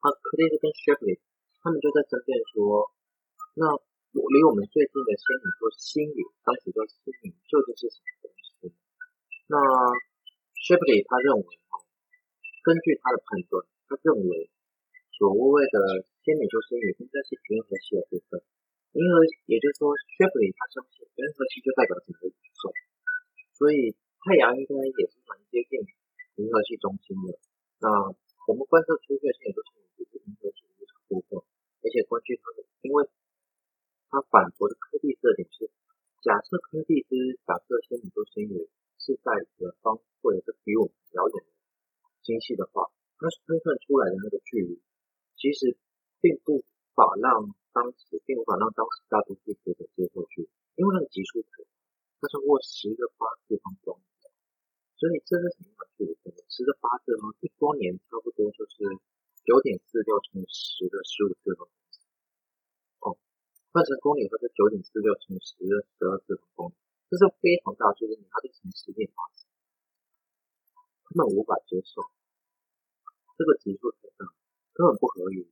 [0.00, 1.20] 那柯蒂斯跟谢普里
[1.60, 2.88] 他们就在争辩说，
[3.60, 3.68] 那
[4.16, 8.72] 我离我们最近的仙女座星云，当时叫星云，究竟是什么东西？
[9.52, 9.60] 那
[10.64, 11.44] Shapley 他认为，
[12.64, 14.48] 根据他的判断，他认为
[15.20, 18.40] 所谓的仙女座星云应该是银河系的部分。
[18.90, 19.14] 因为，
[19.46, 22.74] 也就是说，Shapley 他相信银河系就代表整个宇宙，
[23.60, 23.92] 所以
[24.24, 25.84] 太阳应该也是蛮接近
[26.40, 27.36] 银河系中心的。
[27.84, 27.92] 那
[28.48, 31.36] 我们观测出现的仙女座星云就是银河系的一部分，
[31.84, 33.04] 而且根据他的，因为
[34.08, 35.68] 它反驳的科蒂斯的点是，
[36.24, 37.12] 假设科蒂斯
[37.44, 38.64] 假设仙女座星云
[38.96, 41.52] 是在远方或者是比我们遥远的
[42.24, 42.88] 星系的话，
[43.20, 44.80] 它推算出来的那个距离，
[45.36, 45.76] 其实
[46.24, 46.64] 并不
[46.96, 50.48] 法让当时并无法让当时大多数学者接受去，
[50.80, 51.68] 因为那个级数可，
[52.20, 54.04] 它超过十个八次方光年，
[55.00, 56.12] 所以这是什么样的距离？
[56.52, 58.84] 十个八次方，一光年差不多就是
[59.48, 61.64] 九点四六乘以十的十五次方。
[63.00, 63.16] 哦
[63.72, 66.74] 换成公里，或者九点四六乘十的十二次方公里，
[67.08, 69.46] 这是非常大数字，你还得乘十点八次，
[71.08, 72.04] 根本无法接受。
[73.38, 74.28] 这个级数太大，
[74.76, 75.48] 根本不合理。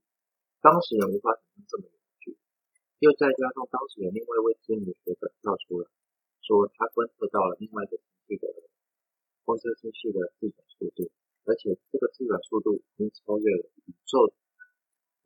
[0.61, 2.37] 当时人无法想象这么远距，
[2.99, 5.87] 又再加上当时有另外一位知名学者跳出来，
[6.49, 8.49] 说他观测到了另外一个星系的
[9.45, 11.13] 观测星系的自转速度，
[11.45, 14.33] 而且这个自转速度已经超越了宇宙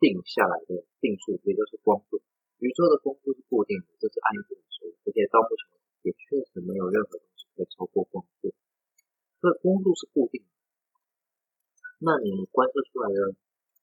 [0.03, 2.19] 定下来的定数，也就是光速。
[2.59, 8.51] 宇宙的光速是固定的，这是爱因斯坦说的，而且到目前为止也确实没有任何东西可以超过光速。
[9.39, 10.51] 这光速是固定的，
[12.03, 13.31] 那你观测出来的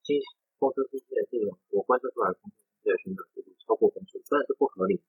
[0.04, 0.20] 星
[0.60, 5.00] 光速星系的这种，我观测出来的光速星系的旋转速度超过光速，当然是不合理。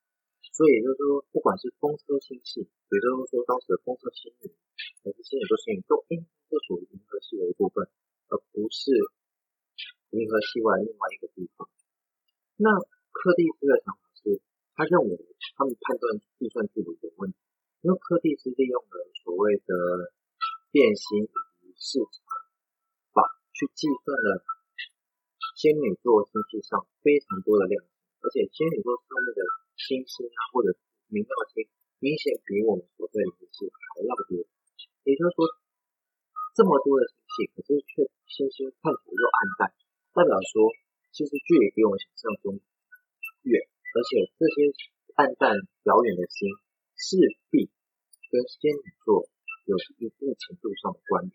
[0.50, 4.50] 所以就是说，不管是风车星系，也就是说当时的风车星云，
[5.06, 7.88] 还是仙女座星云，都应该是属于银河系的一部分，
[8.28, 8.92] 而不是
[10.12, 11.70] 银河系外另外一个地方。
[12.58, 12.68] 那
[13.12, 14.42] 柯蒂斯的想法是，
[14.76, 15.14] 他认为
[15.56, 17.38] 他们判断计算距离有问题，
[17.82, 20.12] 因为柯蒂斯利用了所谓的
[20.72, 21.24] 变形
[21.64, 22.20] 以及视差
[23.14, 23.24] 法
[23.54, 24.44] 去计算了
[25.56, 27.84] 仙女座星系上非常多的量，
[28.22, 29.42] 而且仙女座上面的
[29.82, 30.78] 星星啊，或者
[31.10, 31.66] 明曜星，
[31.98, 34.38] 明显比我们所在的星系还要多。
[35.10, 35.50] 也就是说，
[36.54, 39.62] 这么多的星系，可是却星星看起来又暗淡，
[40.14, 40.70] 代表说
[41.10, 42.62] 其实距离比我们想象中。
[43.42, 44.70] 远，而且这些
[45.18, 45.58] 暗淡
[45.90, 46.46] 遥远的星
[46.94, 47.18] 势
[47.50, 47.66] 必
[48.30, 49.26] 跟仙女座
[49.66, 51.34] 有一定程度上的关联，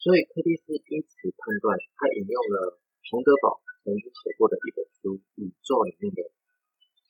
[0.00, 2.80] 所以柯蒂斯因此判断，他引用了
[3.12, 6.24] 洪德堡曾经写过的一本书《宇宙》里面的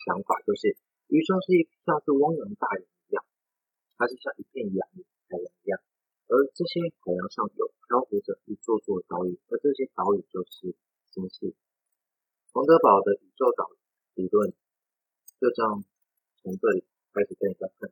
[0.05, 0.77] 想法，就是
[1.09, 3.25] 宇宙是一像是汪洋大洋一样，
[3.97, 4.85] 它是像一片洋
[5.33, 5.81] 海洋一样，
[6.29, 10.77] 而这些海洋上有漂浮着一座座岛屿，而这些岛屿就是
[11.09, 11.57] 星系。
[12.53, 13.73] 洪德堡的宇宙岛
[14.15, 14.53] 理论
[15.41, 15.83] 就这样
[16.39, 17.91] 从这里开始跟大家看。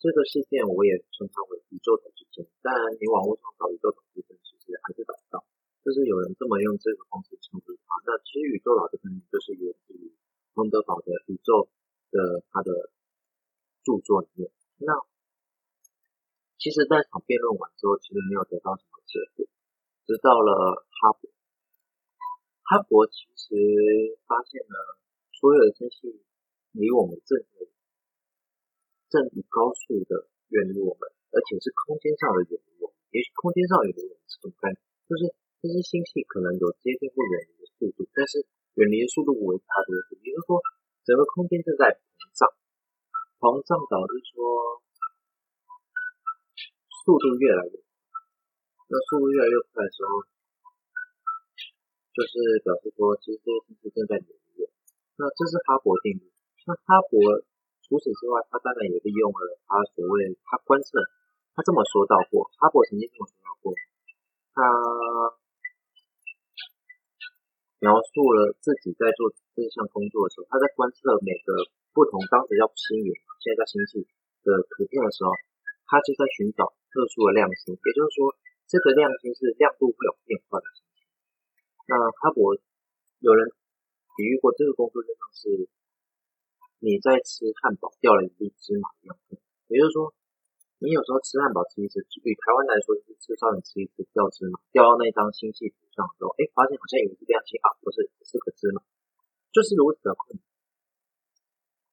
[0.00, 2.44] 这个事件我也称它为宇宙岛之争。
[2.60, 5.44] 当然，你网络上找宇宙岛之争，其实还是找不到。
[5.84, 7.96] 就是有人这么用这个方式称呼它。
[8.04, 10.12] 那其实宇宙岛这个就是源自于
[10.60, 11.72] 洪德堡的宇宙
[12.12, 12.92] 的他的
[13.80, 14.52] 著作里面。
[14.76, 14.92] 那
[16.60, 19.48] 其实，在场辩论完之后，其实没有得到什么结果。
[20.04, 21.32] 直到了哈勃，
[22.60, 23.48] 哈勃其实
[24.28, 25.00] 发现了
[25.32, 26.20] 所有的星系
[26.76, 27.40] 离我们正
[29.08, 32.96] 正以高速的远离我们，而且是空间上的远离我们。
[33.16, 34.76] 也许空间上远离我们是怎么办？
[35.08, 35.32] 就是
[35.64, 39.94] 这些星系可能有接近或远离的速度，但是远离速度为差多？
[40.22, 40.62] 也就是说，
[41.02, 42.46] 整个空间正在膨胀，
[43.40, 44.82] 膨胀导致说。
[47.00, 47.72] 速度越来越，
[48.86, 50.20] 那速度越来越快的时候，
[52.12, 54.68] 就是表示说，其实这些星系正在远离。
[55.16, 56.28] 那这是哈勃定律。
[56.68, 57.16] 那哈勃
[57.88, 61.00] 除此之外，他当然也利用了他所谓他观测，
[61.56, 63.72] 他这么说到过，哈勃曾经这么说到过，
[64.52, 64.60] 他
[67.80, 71.52] 描述了自己在做这项工作的时候，他在观测每个
[71.96, 74.04] 不同当时叫星云，现在叫星系
[74.44, 75.32] 的图片的时候，
[75.90, 76.70] 他就在寻找。
[76.90, 78.34] 特殊的亮星，也就是说，
[78.66, 81.06] 这个亮星是亮度会有变化的星星。
[81.86, 82.58] 那哈勃
[83.22, 83.46] 有人
[84.18, 85.70] 比喻过这个工作就像是
[86.82, 89.14] 你在吃汉堡掉了一粒芝麻一样，
[89.70, 90.10] 也就是说，
[90.80, 98.82] 你有时候吃汉堡吃一次，对台湾来说就是至少你吃一次掉芝麻，掉到那张星系图上的时候，哎，发现好像有一个亮星啊，不是，是个芝麻，
[99.52, 100.42] 就是如此的困难。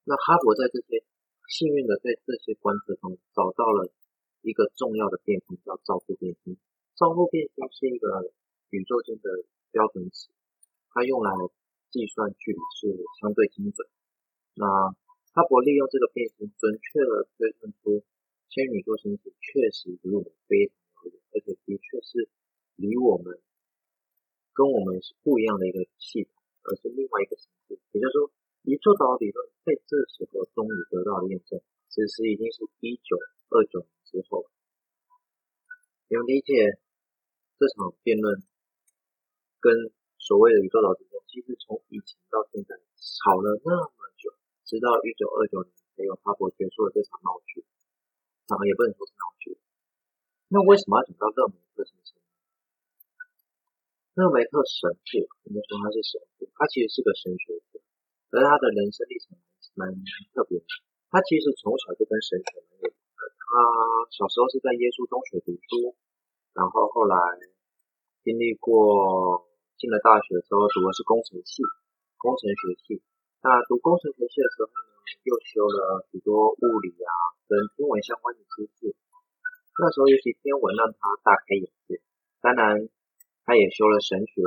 [0.09, 1.03] 那哈勃在这些
[1.51, 3.91] 幸运的在这些观测中找到了。
[4.43, 6.55] 一个重要的变形叫造父变星，
[6.95, 8.31] 造父变星是一个
[8.69, 10.29] 宇宙间的标准尺，
[10.93, 11.33] 它用来
[11.91, 13.89] 计算距离是相对精准。
[14.53, 14.63] 那
[15.33, 18.05] 哈勃利用这个变形，准确的推算出
[18.49, 22.29] 仙女座星系确实离我们非常遥远，而且的确是
[22.75, 23.39] 离我们
[24.53, 26.33] 跟我们是不一样的一个系统，
[26.63, 27.79] 而是另外一个星系。
[27.91, 28.31] 也就是说，
[28.63, 33.17] 宇宙岛理论在这时候终于得到了验证，此时已经是一九
[33.49, 33.89] 二九年。
[34.07, 34.47] 之后，
[36.07, 36.79] 你们理解
[37.59, 38.41] 这场辩论
[39.59, 44.31] 跟所谓的宇宙岛之争，其实从以前到现在吵了那么久，
[44.63, 47.36] 直到一九二九年才有哈勃结束了这场闹
[48.47, 48.55] 剧。
[48.55, 49.59] 当然也不能说是闹剧。
[50.47, 52.15] 那为什么要讲到勒梅特先生？
[54.15, 57.83] 勒梅特神父，我们说他是神父，他其实是个神学者，
[58.31, 59.35] 而他的人生历程
[59.75, 59.91] 蛮
[60.31, 60.65] 特别的。
[61.11, 62.95] 他其实从小就跟神学蛮有。
[63.19, 63.51] 他
[64.15, 65.95] 小时候是在耶稣中学读书，
[66.55, 67.15] 然后后来
[68.23, 69.43] 经历过
[69.75, 71.63] 进了大学之后读的是工程系，
[72.17, 73.03] 工程学系。
[73.43, 74.79] 那读工程学系的时候呢，
[75.27, 77.11] 又修了许多物理啊
[77.45, 78.95] 跟天文相关的知识。
[79.87, 82.03] 那时候尤其天文让他大开眼界。
[82.43, 82.75] 当然，
[83.47, 84.43] 他也修了神学，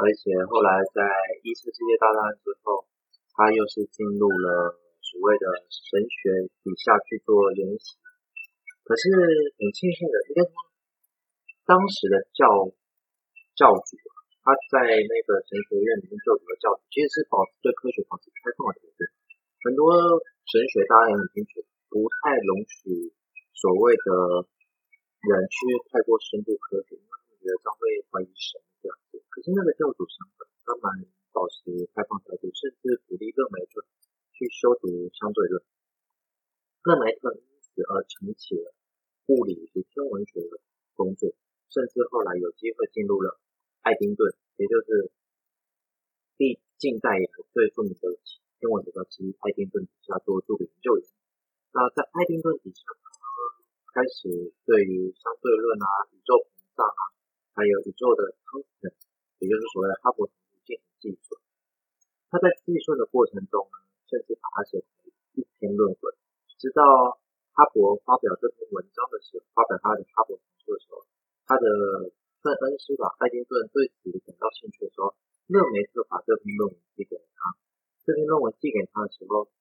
[0.00, 1.04] 而且后来在
[1.44, 2.88] 一次世界大战之后，
[3.36, 8.00] 他又是进入了所谓的神学底下去做研习。
[8.80, 9.12] 可是
[9.60, 10.56] 很庆幸的，应该说
[11.68, 12.72] 当时的教
[13.52, 19.04] 教主啊他在那个神学院里面就读的教主，其实是保持对科学保持开放的态度。
[19.68, 20.16] 很多
[20.48, 21.60] 神学大家也很清楚，
[21.92, 23.12] 不太容许
[23.52, 24.48] 所谓的
[25.30, 25.56] 人去
[25.92, 27.80] 太过深度科学，因为他们觉得这样会
[28.10, 29.22] 怀疑神这样子。
[29.30, 33.86] 可是那个教主相反，他蛮保持开放态度，甚至鼓励勒梅特
[34.34, 35.62] 去修读相对论。
[36.82, 37.42] 勒梅特。
[37.88, 38.74] 而承起了
[39.32, 40.60] 物理及天文学的
[40.94, 41.32] 工作，
[41.70, 43.40] 甚至后来有机会进入了
[43.80, 45.10] 爱丁顿，也就是
[46.36, 47.98] 近近代以来最著名的
[48.60, 51.08] 天文学家之一爱丁顿底下做著名研究员。
[51.72, 52.84] 那在爱丁顿底下，
[53.92, 54.26] 开始
[54.64, 57.02] 对于相对论啊、宇宙膨胀啊，
[57.54, 58.90] 还有宇宙的膨胀
[59.38, 60.26] 也就是所谓的哈勃
[60.64, 61.36] 进行计算。
[62.32, 63.76] 他在计算的过程中呢，
[64.08, 64.88] 甚至把它写成
[65.36, 66.04] 一篇论文，
[66.58, 67.20] 直到。
[67.52, 71.04] 哈勃发表这篇文章的时候，发表他的哈勃常数的时候，
[71.44, 71.68] 他的
[72.40, 75.12] 邓恩师吧，爱丁顿对此感到兴趣的时候，
[75.52, 77.52] 勒梅特把这篇论文寄给了他。
[78.08, 79.52] 这篇论文寄给他的时候，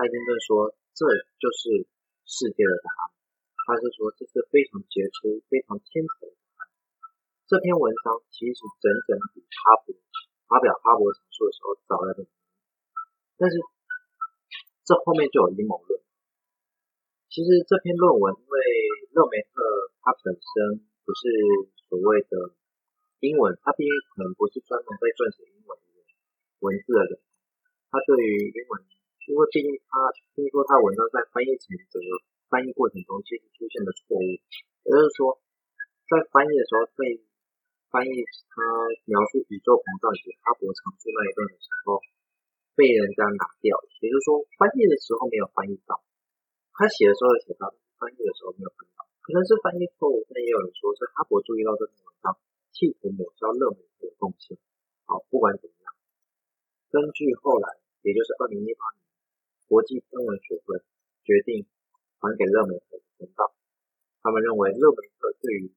[0.00, 1.04] 爱丁顿说：“这
[1.36, 1.84] 就是
[2.24, 3.12] 世界的答案。”
[3.64, 6.70] 他是说这是非常杰出、非常天才的答案。
[7.46, 9.94] 这篇文章其实整整比哈勃
[10.50, 12.26] 发表哈勃常数的时候早了点，
[13.38, 13.60] 但是
[14.82, 16.00] 这后面就有阴谋论。
[17.32, 18.56] 其实这篇论文，因为
[19.14, 19.62] 勒梅特
[20.04, 21.22] 他本身不是
[21.88, 22.52] 所谓的
[23.24, 25.86] 英文，他毕竟可能不是专门在撰写英文的
[26.60, 27.16] 文字的人，
[27.88, 28.72] 他对于英文，
[29.30, 31.96] 因为毕竟他听说他文章在翻译成的
[32.52, 34.28] 翻译过程中其实出现了错误，
[34.84, 35.40] 也就是说，
[36.12, 37.24] 在翻译的时候被
[37.88, 38.12] 翻译
[38.52, 38.60] 他
[39.08, 41.96] 描述宇宙膨胀与哈勃常数那一段的时候。
[42.72, 46.00] 被人家拿掉，也就是说翻译的时候没有翻译到，
[46.72, 47.68] 他写的时候写到，
[48.00, 52.32] 翻译的时候没有翻译到，可能是翻译错误，但也有人说是哈勃注意到这篇文章，
[52.72, 54.56] 企图抹消勒梅特的贡献。
[55.04, 55.92] 好，不管怎么样，
[56.88, 59.04] 根据后来，也就是二零一八年，
[59.68, 60.80] 国际天文学会
[61.28, 61.68] 决定
[62.22, 63.50] 还给勒梅特的通道，
[64.22, 65.74] 他们认为勒梅特对于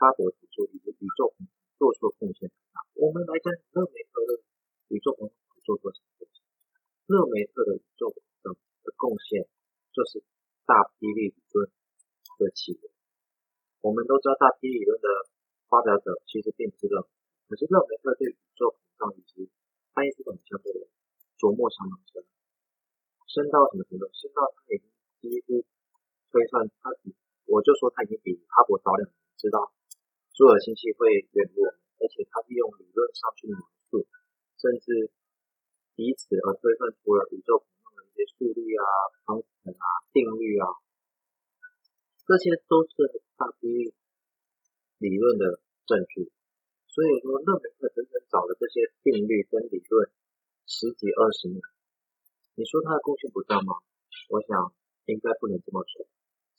[0.00, 1.36] 哈勃提出以及宇宙
[1.76, 2.80] 做出贡献很大。
[2.96, 4.40] 我们来讲勒梅特的
[4.88, 5.12] 宇宙
[5.68, 6.24] 做出什么？
[7.12, 9.44] 勒梅特的宇宙膨胀的贡献，
[9.92, 10.24] 就是
[10.64, 11.68] 大霹雳理论
[12.40, 12.82] 的起源。
[13.84, 15.06] 我们都知道，大霹雳理论的
[15.68, 19.52] 发表者其实并不是勒梅特，可是勒梅特对宇宙膨胀以及
[19.92, 20.88] 爱因斯坦相对的
[21.36, 22.24] 琢磨相当深，
[23.28, 24.08] 深到什么程度？
[24.16, 24.88] 深到他已经
[25.22, 25.62] 几乎
[26.34, 27.14] 推算他比，
[27.46, 29.70] 我就说他已经比哈勃早两年知道
[30.46, 33.58] 所有星系会远离我们，而且他利用理论上去描
[33.90, 34.06] 述，
[34.62, 35.10] 甚至。
[35.98, 38.84] 以此而推算出了宇宙膨胀的一些速率啊、
[39.24, 40.68] 方程啊、定律啊，
[42.28, 43.90] 这些都是大霹雳
[45.02, 46.30] 理论的证据。
[46.86, 50.12] 所以说，勒梅特整整找了这些定律跟理论
[50.68, 51.58] 十几二十年，
[52.54, 53.80] 你说他的贡献不大吗？
[54.28, 54.70] 我想
[55.08, 56.06] 应该不能这么说，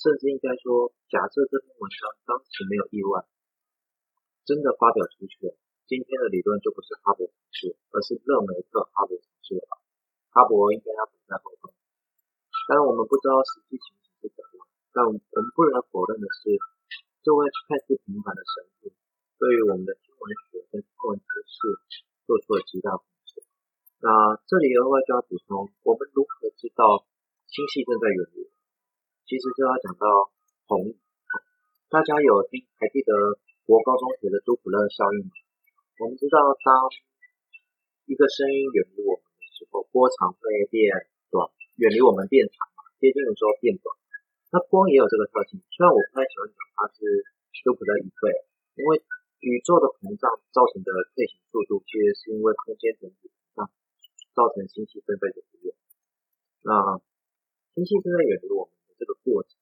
[0.02, 3.22] 甚至应该说，假设这篇文章当时没有意外，
[4.48, 5.52] 真的发表出去了。
[5.92, 9.76] 今天的理论就不是哈勃常数，而是勒梅特哈勃常数了。
[10.32, 11.68] 哈勃应该要躲在后方。
[12.72, 14.64] 当然，我们不知道实际情形是怎样，
[14.96, 15.20] 但我们
[15.52, 16.56] 不能否认的是，
[17.24, 18.96] 这位看似平凡的神父，
[19.36, 21.56] 对于我们的天文学跟天文知识
[22.24, 23.44] 做出了极大贡献。
[24.00, 27.04] 那这里额外就要补充，我们如何知道
[27.52, 28.48] 星系正在远离？
[29.28, 30.32] 其实就要讲到
[30.68, 30.96] 红，
[31.92, 33.12] 大家有听还记得
[33.68, 35.36] 国高中学的杜普勒效应吗？
[36.00, 36.88] 我们知道，当
[38.08, 40.40] 一个声音远离我们的时候，波长会
[40.72, 40.88] 变
[41.28, 43.92] 短；远离我们变长嘛，接近的时候变短。
[44.56, 47.28] 那光也有这个特性，虽然我不太喜欢讲它是
[47.68, 48.48] 杜普勒一费，
[48.80, 49.04] 因为
[49.44, 53.68] 宇宙的膨胀造成的退行速度，其实是因为空间整体膨胀
[54.32, 55.76] 造成星系正在远离。
[56.64, 57.04] 那
[57.76, 59.60] 星系正在远离我们的这个过程，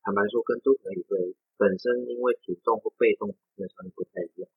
[0.00, 1.36] 坦白说，跟杜普勒一费。
[1.62, 4.50] 本身因为主动或被动的上面不太一样，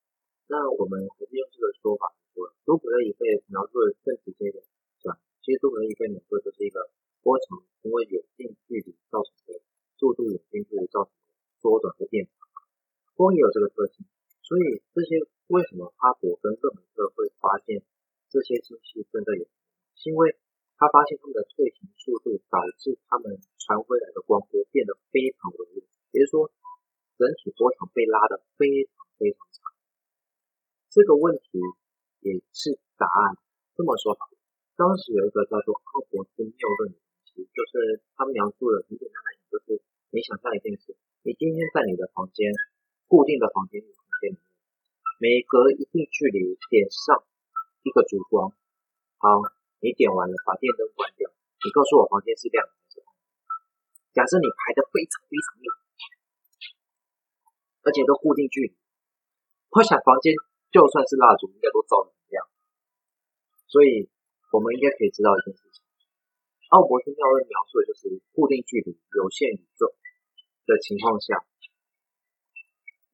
[0.50, 4.58] 那我们还是用这个说法说，多普勒一费描述的更直接的，
[4.98, 5.22] 是吧？
[5.46, 6.90] 其实多普勒一费描述就是一个
[7.22, 9.62] 波长因为远近距离造成的
[10.02, 11.30] 速度远近距离造成的
[11.62, 12.50] 缩短的变化。
[13.14, 14.02] 光也有这个特性，
[14.42, 15.22] 所以这些
[15.54, 17.86] 为什么哈勃跟勒梅特会发现
[18.34, 19.46] 这些星系正在有，
[19.94, 20.34] 是因为
[20.82, 26.50] 他发现他们的退行速度导致他们传回来的光波变得非常微弱，也就是说。
[27.18, 29.72] 整体波长被拉得非常非常长，
[31.06, 31.62] 这个问题
[32.26, 33.38] 也是答案。
[33.78, 34.34] 这么说好了，
[34.74, 42.50] 当时有一个叫做奥伯斯谬论的东西，就是他描述了很简单来讲，就是你想象一件事，你今天在你的房间，
[43.06, 44.42] 固定的房间里空间里面，
[45.22, 47.22] 每隔一定距离点上
[47.86, 48.50] 一个烛光，
[49.22, 49.46] 好，
[49.86, 52.74] 你点完了，把电灯关掉，你告诉我房间是亮的，
[54.10, 55.70] 假设你排的非常非常密。
[57.86, 58.74] 而且都固定距离，
[59.70, 60.34] 我想房间
[60.76, 62.44] 就算是蜡烛，应该都照得很亮。
[63.72, 64.12] 所以，
[64.52, 65.80] 我们应该可以知道一件事情：
[66.76, 69.96] 奥伯斯谬论描述的就是固定距离、有限宇宙
[70.68, 71.48] 的情况下，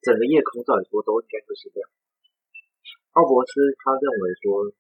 [0.02, 1.86] 整个夜空照理说都应该会是亮。
[3.14, 4.74] 奥伯斯他认为说，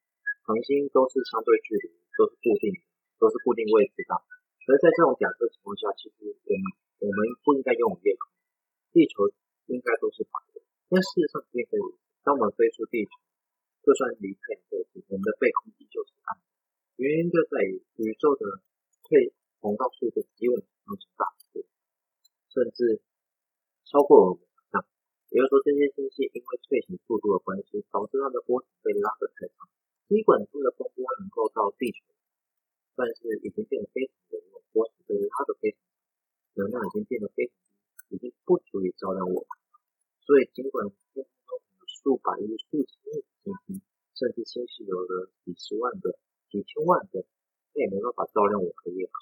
[0.49, 1.85] 恒星都是相对距离
[2.17, 2.81] 都是固定的，
[3.21, 4.17] 都是固定位置的。
[4.65, 6.65] 而在这种假设情况下，其实我们
[7.05, 8.25] 我们不应该拥有夜空，
[8.89, 9.29] 地球。
[9.67, 10.59] 应该都是白的，
[10.89, 12.10] 但事实上并非如此。
[12.23, 13.11] 当我们飞出地球，
[13.81, 16.45] 就算离太阳更近，我们的背空依旧是暗的。
[17.01, 18.61] 原因就在于宇宙的
[19.09, 21.25] 退膨胀速度比我们想象大，
[22.53, 23.01] 甚至
[23.89, 24.85] 超过我们想象。
[25.33, 29.65] 也就是说，这些星系因为退行速度的关系，导致它的波长被拉得太长。
[30.05, 32.05] 尽管它的风波能够到地球，
[32.93, 35.89] 但是已经变得非常微弱，波长被拉得非常长，
[36.61, 37.53] 能量已经变得非常
[38.05, 39.49] 低，已经不足以照亮我们。
[40.21, 41.40] 所以，尽管天空中有
[42.03, 43.81] 数百亿、数千亿的现金，
[44.15, 46.17] 甚至星系有了几十万个、
[46.49, 49.13] 几千万个，它也没办法照亮我们夜空，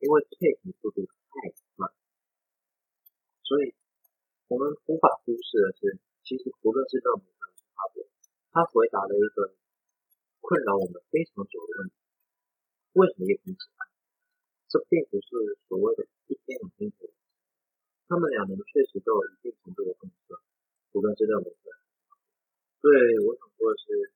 [0.00, 1.90] 因为退行速度太慢。
[3.42, 3.74] 所以，
[4.48, 7.42] 我们无法忽视的是，其实不论是任何人
[7.72, 8.04] 差别，
[8.52, 9.56] 他回答了一个
[10.40, 11.94] 困扰我们非常久的问题：
[12.92, 13.88] 为什么叶平喜欢？
[14.68, 17.10] 这并不是所谓的一天两天可以。
[18.08, 20.36] 他们两人确实都有一定程度的共识，
[20.92, 21.81] 胡歌是任何人。
[22.82, 22.90] 对，
[23.22, 24.10] 我想说的是，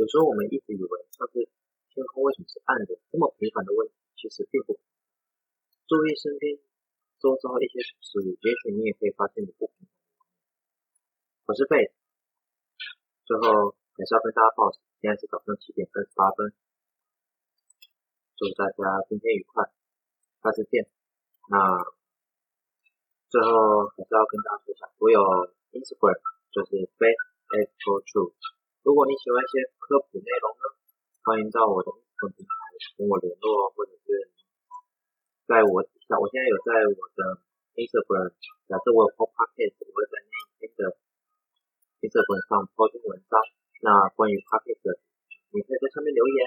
[0.00, 1.44] 有时候我们一直以为像是
[1.92, 4.80] 天空为什么是暗的这么平凡的问题，其实并不。
[5.84, 6.56] 注意身边
[7.20, 9.92] 周遭一些小事物，也许你也可以发现你不平凡。
[11.44, 11.92] 我是贝，
[13.28, 16.56] 最后还是要跟大家报，现在是早上七点三十八分。
[18.40, 19.68] 祝大家今天愉快，
[20.40, 20.88] 下次见。
[21.52, 21.84] 那
[23.28, 25.20] 最后还是要跟大家说一下，我有
[25.76, 28.38] Instagram，就是 Faith Echo Truth。
[28.86, 30.64] 如果你喜欢一些科普内容呢，
[31.26, 32.52] 欢迎到我的不同平台
[32.94, 34.30] 跟我联络，或者是。
[35.44, 37.20] 在我底下，我现在有在我的
[37.76, 38.32] Instagram，
[38.64, 40.96] 假设我有 po podcast，我会在那一天的
[42.00, 43.36] Instagram 上抛出文章。
[43.84, 44.96] 那关于 podcast，
[45.52, 46.38] 你可以在上面留言。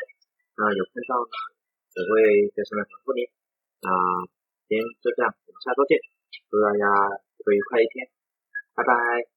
[0.58, 1.36] 那有看到呢，
[1.94, 3.30] 我会在上面回复你。
[3.86, 3.90] 那
[4.66, 6.02] 今天就这样，我们下周见，
[6.50, 6.90] 祝大家
[7.38, 8.10] 有个愉快一天，
[8.74, 9.37] 拜拜。